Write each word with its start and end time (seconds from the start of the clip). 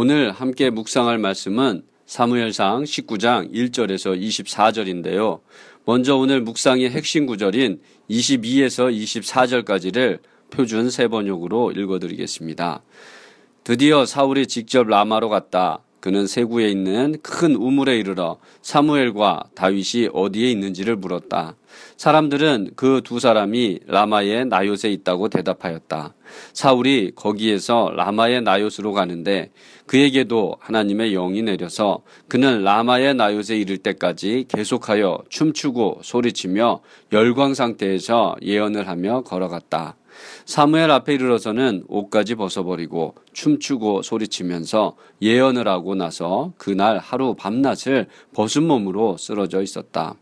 오늘 0.00 0.30
함께 0.30 0.70
묵상할 0.70 1.18
말씀은 1.18 1.82
사무엘상 2.06 2.84
19장 2.84 3.52
1절에서 3.52 4.16
24절인데요. 4.16 5.40
먼저 5.86 6.14
오늘 6.14 6.40
묵상의 6.40 6.88
핵심 6.90 7.26
구절인 7.26 7.80
22에서 8.08 8.94
24절까지를 8.94 10.20
표준 10.50 10.88
세 10.88 11.08
번역으로 11.08 11.72
읽어드리겠습니다. 11.72 12.80
드디어 13.64 14.06
사울이 14.06 14.46
직접 14.46 14.86
라마로 14.86 15.30
갔다. 15.30 15.80
그는 16.00 16.26
세구에 16.26 16.68
있는 16.68 17.16
큰 17.22 17.54
우물에 17.54 17.98
이르러 17.98 18.38
사무엘과 18.62 19.44
다윗이 19.54 20.10
어디에 20.12 20.50
있는지를 20.50 20.96
물었다. 20.96 21.56
사람들은 21.96 22.70
그 22.76 23.02
두 23.04 23.20
사람이 23.20 23.80
라마의 23.86 24.46
나요에 24.46 24.90
있다고 24.90 25.28
대답하였다. 25.28 26.14
사울이 26.52 27.12
거기에서 27.14 27.90
라마의 27.96 28.42
나요스로 28.42 28.92
가는데 28.92 29.50
그에게도 29.86 30.56
하나님의 30.60 31.12
영이 31.12 31.42
내려서 31.42 32.02
그는 32.28 32.62
라마의 32.62 33.14
나요에 33.14 33.56
이를 33.56 33.78
때까지 33.78 34.44
계속하여 34.48 35.24
춤추고 35.28 36.00
소리치며 36.02 36.80
열광 37.12 37.54
상태에서 37.54 38.36
예언을 38.42 38.88
하며 38.88 39.22
걸어갔다. 39.22 39.96
사무엘 40.44 40.90
앞에 40.90 41.14
이르러서는 41.14 41.84
옷까지 41.88 42.34
벗어버리고 42.36 43.14
춤추고 43.32 44.02
소리치면서 44.02 44.96
예언을 45.22 45.68
하고 45.68 45.94
나서 45.94 46.52
그날 46.56 46.98
하루 46.98 47.34
밤낮을 47.34 48.06
벗은 48.34 48.66
몸으로 48.66 49.16
쓰러져 49.16 49.62
있었다. 49.62 50.14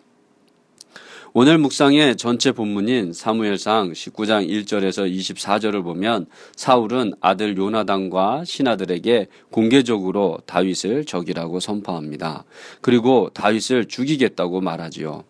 오늘 1.38 1.58
묵상의 1.58 2.16
전체 2.16 2.50
본문인 2.50 3.12
사무엘상 3.12 3.92
19장 3.92 4.48
1절에서 4.48 5.14
24절을 5.14 5.84
보면 5.84 6.24
사울은 6.56 7.12
아들 7.20 7.58
요나단과 7.58 8.44
신하들에게 8.46 9.26
공개적으로 9.50 10.38
다윗을 10.46 11.04
적이라고 11.04 11.60
선포합니다. 11.60 12.44
그리고 12.80 13.28
다윗을 13.34 13.84
죽이겠다고 13.84 14.62
말하지요. 14.62 15.24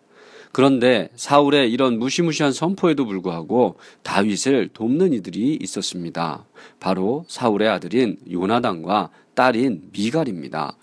그런데 0.56 1.10
사울의 1.16 1.70
이런 1.70 1.98
무시무시한 1.98 2.50
선포에도 2.50 3.04
불구하고 3.04 3.76
다윗을 4.02 4.70
돕는 4.72 5.12
이들이 5.12 5.58
있었습니다. 5.60 6.46
바로 6.80 7.26
사울의 7.28 7.68
아들인 7.68 8.16
요나단과 8.32 9.10
딸인 9.34 9.90
미갈입니다. 9.92 10.78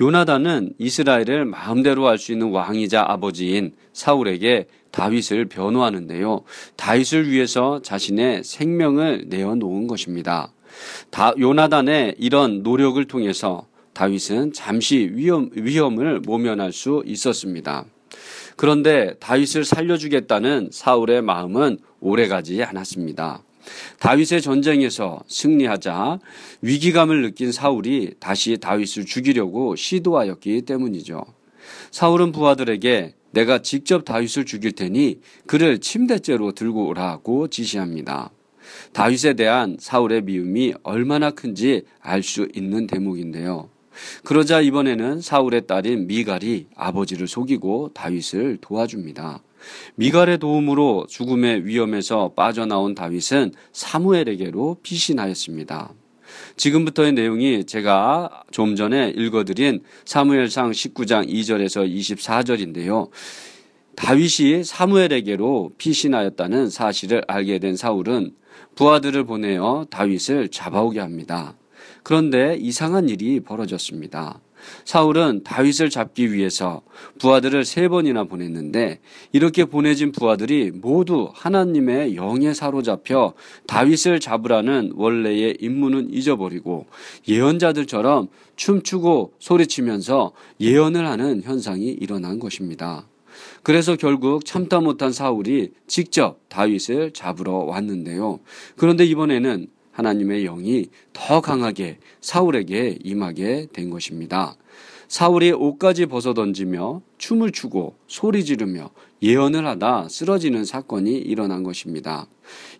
요나단은 0.00 0.72
이스라엘을 0.78 1.44
마음대로 1.44 2.06
할 2.06 2.16
수 2.16 2.32
있는 2.32 2.52
왕이자 2.52 3.04
아버지인 3.06 3.72
사울에게 3.92 4.66
다윗을 4.92 5.44
변호하는데요. 5.44 6.44
다윗을 6.76 7.30
위해서 7.30 7.82
자신의 7.82 8.44
생명을 8.44 9.26
내어놓은 9.26 9.88
것입니다. 9.88 10.54
다, 11.10 11.34
요나단의 11.38 12.14
이런 12.18 12.62
노력을 12.62 13.04
통해서 13.04 13.66
다윗은 13.92 14.54
잠시 14.54 15.10
위험, 15.12 15.50
위험을 15.52 16.20
모면할 16.20 16.72
수 16.72 17.02
있었습니다. 17.04 17.84
그런데 18.58 19.14
다윗을 19.20 19.64
살려주겠다는 19.64 20.70
사울의 20.72 21.22
마음은 21.22 21.78
오래가지 22.00 22.60
않았습니다. 22.64 23.44
다윗의 24.00 24.42
전쟁에서 24.42 25.20
승리하자 25.28 26.18
위기감을 26.62 27.22
느낀 27.22 27.52
사울이 27.52 28.14
다시 28.18 28.56
다윗을 28.56 29.06
죽이려고 29.06 29.76
시도하였기 29.76 30.62
때문이죠. 30.62 31.24
사울은 31.92 32.32
부하들에게 32.32 33.14
내가 33.30 33.62
직접 33.62 34.04
다윗을 34.04 34.44
죽일 34.44 34.72
테니 34.72 35.20
그를 35.46 35.78
침대째로 35.78 36.50
들고 36.50 36.88
오라고 36.88 37.46
지시합니다. 37.46 38.30
다윗에 38.92 39.34
대한 39.34 39.76
사울의 39.78 40.22
미움이 40.22 40.74
얼마나 40.82 41.30
큰지 41.30 41.84
알 42.00 42.24
수 42.24 42.48
있는 42.52 42.88
대목인데요. 42.88 43.70
그러자 44.24 44.60
이번에는 44.60 45.20
사울의 45.20 45.66
딸인 45.66 46.06
미갈이 46.06 46.66
아버지를 46.76 47.28
속이고 47.28 47.90
다윗을 47.94 48.58
도와줍니다. 48.60 49.42
미갈의 49.96 50.38
도움으로 50.38 51.06
죽음의 51.08 51.66
위험에서 51.66 52.32
빠져나온 52.34 52.94
다윗은 52.94 53.52
사무엘에게로 53.72 54.78
피신하였습니다. 54.82 55.92
지금부터의 56.56 57.12
내용이 57.12 57.64
제가 57.64 58.44
좀 58.50 58.76
전에 58.76 59.12
읽어드린 59.16 59.82
사무엘상 60.04 60.70
19장 60.70 61.28
2절에서 61.28 61.90
24절인데요. 61.90 63.10
다윗이 63.96 64.62
사무엘에게로 64.64 65.72
피신하였다는 65.76 66.70
사실을 66.70 67.22
알게 67.26 67.58
된 67.58 67.76
사울은 67.76 68.32
부하들을 68.76 69.24
보내어 69.24 69.86
다윗을 69.90 70.50
잡아오게 70.50 71.00
합니다. 71.00 71.56
그런데 72.08 72.56
이상한 72.58 73.10
일이 73.10 73.38
벌어졌습니다. 73.40 74.40
사울은 74.86 75.42
다윗을 75.44 75.90
잡기 75.90 76.32
위해서 76.32 76.80
부하들을 77.18 77.66
세 77.66 77.86
번이나 77.86 78.24
보냈는데 78.24 79.00
이렇게 79.32 79.66
보내진 79.66 80.12
부하들이 80.12 80.70
모두 80.70 81.28
하나님의 81.34 82.16
영에 82.16 82.54
사로잡혀 82.54 83.34
다윗을 83.66 84.20
잡으라는 84.20 84.92
원래의 84.94 85.58
임무는 85.60 86.10
잊어버리고 86.10 86.86
예언자들처럼 87.28 88.28
춤추고 88.56 89.34
소리치면서 89.38 90.32
예언을 90.62 91.06
하는 91.06 91.42
현상이 91.42 91.88
일어난 91.88 92.38
것입니다. 92.38 93.06
그래서 93.62 93.96
결국 93.96 94.46
참다 94.46 94.80
못한 94.80 95.12
사울이 95.12 95.72
직접 95.86 96.40
다윗을 96.48 97.10
잡으러 97.12 97.52
왔는데요. 97.52 98.40
그런데 98.76 99.04
이번에는 99.04 99.68
하나님의 99.98 100.44
영이 100.44 100.86
더 101.12 101.40
강하게 101.40 101.98
사울에게 102.20 102.98
임하게 103.02 103.66
된 103.72 103.90
것입니다. 103.90 104.56
사울이 105.08 105.50
옷까지 105.52 106.06
벗어 106.06 106.34
던지며 106.34 107.02
춤을 107.18 107.50
추고 107.50 107.96
소리 108.06 108.44
지르며 108.44 108.90
예언을 109.22 109.66
하다 109.66 110.08
쓰러지는 110.08 110.64
사건이 110.64 111.10
일어난 111.16 111.64
것입니다. 111.64 112.28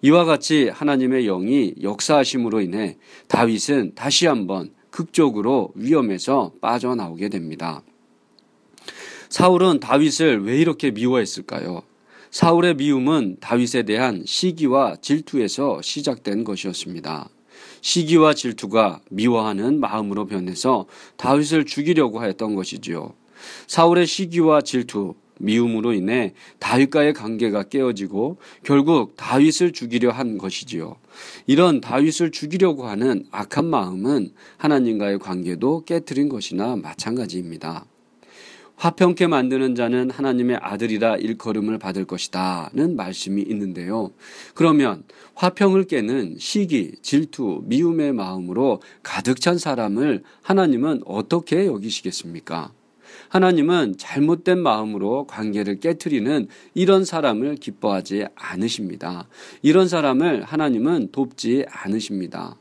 이와 0.02 0.24
같이 0.24 0.68
하나님의 0.68 1.24
영이 1.24 1.74
역사하심으로 1.82 2.60
인해 2.60 2.96
다윗은 3.26 3.94
다시 3.96 4.26
한번 4.26 4.70
극적으로 4.90 5.72
위험에서 5.74 6.52
빠져나오게 6.60 7.30
됩니다. 7.30 7.82
사울은 9.28 9.80
다윗을 9.80 10.44
왜 10.44 10.58
이렇게 10.58 10.92
미워했을까요? 10.92 11.82
사울의 12.30 12.74
미움은 12.74 13.38
다윗에 13.40 13.84
대한 13.84 14.22
시기와 14.26 14.96
질투에서 15.00 15.80
시작된 15.82 16.44
것이었습니다. 16.44 17.30
시기와 17.80 18.34
질투가 18.34 19.00
미워하는 19.10 19.80
마음으로 19.80 20.26
변해서 20.26 20.86
다윗을 21.16 21.64
죽이려고 21.64 22.20
하였던 22.20 22.54
것이지요. 22.54 23.14
사울의 23.66 24.06
시기와 24.06 24.60
질투, 24.60 25.14
미움으로 25.38 25.92
인해 25.92 26.34
다윗과의 26.58 27.14
관계가 27.14 27.64
깨어지고 27.64 28.38
결국 28.64 29.16
다윗을 29.16 29.72
죽이려 29.72 30.10
한 30.10 30.36
것이지요. 30.36 30.96
이런 31.46 31.80
다윗을 31.80 32.32
죽이려고 32.32 32.86
하는 32.86 33.24
악한 33.30 33.64
마음은 33.66 34.32
하나님과의 34.56 35.20
관계도 35.20 35.84
깨뜨린 35.84 36.28
것이나 36.28 36.76
마찬가지입니다. 36.76 37.86
화평케 38.78 39.26
만드는 39.26 39.74
자는 39.74 40.08
하나님의 40.08 40.58
아들이라 40.62 41.16
일컬음을 41.16 41.78
받을 41.78 42.04
것이다는 42.04 42.94
말씀이 42.94 43.42
있는데요. 43.42 44.12
그러면 44.54 45.02
화평을 45.34 45.84
깨는 45.84 46.36
시기, 46.38 46.92
질투, 47.02 47.62
미움의 47.64 48.12
마음으로 48.12 48.80
가득 49.02 49.40
찬 49.40 49.58
사람을 49.58 50.22
하나님은 50.42 51.02
어떻게 51.06 51.66
여기시겠습니까? 51.66 52.72
하나님은 53.30 53.96
잘못된 53.98 54.60
마음으로 54.60 55.26
관계를 55.26 55.80
깨뜨리는 55.80 56.46
이런 56.74 57.04
사람을 57.04 57.56
기뻐하지 57.56 58.26
않으십니다. 58.36 59.28
이런 59.60 59.88
사람을 59.88 60.44
하나님은 60.44 61.08
돕지 61.10 61.66
않으십니다. 61.68 62.56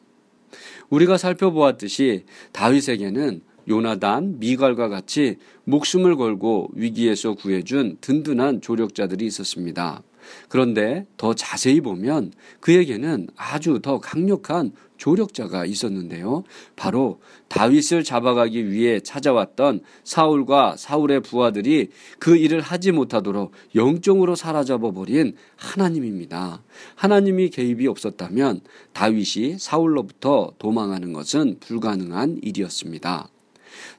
우리가 0.89 1.17
살펴보았듯이 1.17 2.25
다윗에게는 2.53 3.41
요나단, 3.67 4.39
미갈과 4.39 4.87
같이 4.87 5.37
목숨을 5.65 6.15
걸고 6.15 6.69
위기에서 6.73 7.33
구해준 7.33 7.97
든든한 8.01 8.61
조력자들이 8.61 9.25
있었습니다. 9.25 10.03
그런데 10.49 11.05
더 11.17 11.33
자세히 11.33 11.81
보면 11.81 12.33
그에게는 12.59 13.27
아주 13.35 13.79
더 13.81 13.99
강력한 13.99 14.71
조력자가 14.97 15.65
있었는데요. 15.65 16.43
바로 16.75 17.21
다윗을 17.49 18.03
잡아가기 18.03 18.71
위해 18.71 18.99
찾아왔던 18.99 19.81
사울과 20.03 20.75
사울의 20.77 21.21
부하들이 21.21 21.89
그 22.19 22.35
일을 22.35 22.61
하지 22.61 22.91
못하도록 22.91 23.51
영적으로 23.75 24.35
사라져버 24.35 24.91
버린 24.91 25.35
하나님입니다. 25.55 26.63
하나님이 26.95 27.49
개입이 27.49 27.87
없었다면 27.87 28.61
다윗이 28.93 29.59
사울로부터 29.59 30.53
도망하는 30.57 31.13
것은 31.13 31.57
불가능한 31.59 32.39
일이었습니다. 32.41 33.29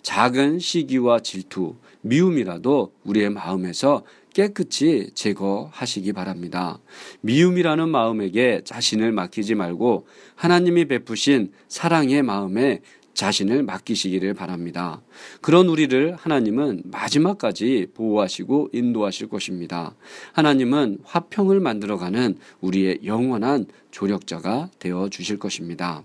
작은 0.02 0.58
시기와 0.58 1.20
질투, 1.20 1.76
미움이라도 2.02 2.92
우리의 3.04 3.30
마음에서 3.30 4.04
깨끗이 4.34 5.10
제거하시기 5.14 6.12
바랍니다. 6.12 6.78
미움이라는 7.22 7.88
마음에게 7.88 8.62
자신을 8.64 9.10
맡기지 9.12 9.54
말고 9.56 10.06
하나님이 10.36 10.84
베푸신 10.86 11.52
사랑의 11.66 12.22
마음에 12.22 12.80
자신을 13.14 13.64
맡기시기를 13.64 14.34
바랍니다. 14.34 15.02
그런 15.40 15.66
우리를 15.66 16.14
하나님은 16.14 16.82
마지막까지 16.84 17.88
보호하시고 17.92 18.68
인도하실 18.72 19.28
것입니다. 19.28 19.96
하나님은 20.34 21.00
화평을 21.02 21.58
만들어가는 21.58 22.38
우리의 22.60 23.00
영원한 23.04 23.66
조력자가 23.90 24.70
되어 24.78 25.08
주실 25.08 25.40
것입니다. 25.40 26.04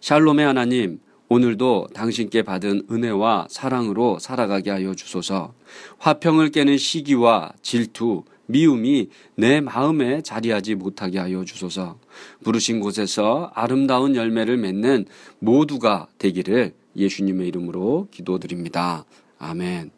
샬롬의 0.00 0.46
하나님, 0.46 0.98
오늘도 1.28 1.88
당신께 1.92 2.42
받은 2.42 2.86
은혜와 2.90 3.48
사랑으로 3.50 4.18
살아가게 4.20 4.70
하여 4.70 4.94
주소서. 4.94 5.54
화평을 5.98 6.50
깨는 6.50 6.78
시기와 6.78 7.52
질투, 7.62 8.22
미움이 8.46 9.08
내 9.34 9.60
마음에 9.60 10.22
자리하지 10.22 10.76
못하게 10.76 11.18
하여 11.18 11.44
주소서. 11.44 11.98
부르신 12.44 12.80
곳에서 12.80 13.50
아름다운 13.54 14.14
열매를 14.14 14.56
맺는 14.56 15.06
모두가 15.40 16.06
되기를 16.18 16.74
예수님의 16.96 17.48
이름으로 17.48 18.08
기도드립니다. 18.10 19.04
아멘. 19.38 19.95